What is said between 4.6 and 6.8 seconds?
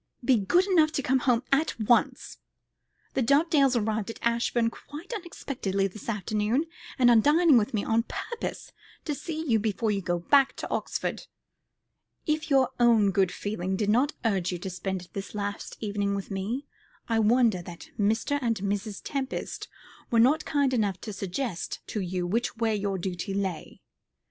quite unexpectedly this afternoon,